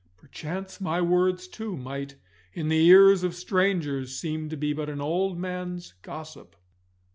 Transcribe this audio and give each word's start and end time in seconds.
Perchance 0.17 0.81
my 0.81 0.99
words, 0.99 1.47
too, 1.47 1.77
might, 1.77 2.15
in 2.53 2.69
the 2.69 2.87
ears 2.87 3.23
of 3.23 3.35
strangers, 3.35 4.17
seem 4.17 4.49
to 4.49 4.57
be 4.57 4.73
but 4.73 4.89
an 4.89 4.99
old 4.99 5.37
man's 5.37 5.93
gossip. 6.01 6.55